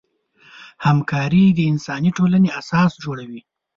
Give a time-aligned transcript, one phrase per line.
[0.85, 3.41] همکاري د انساني ټولنې اساس جوړوي.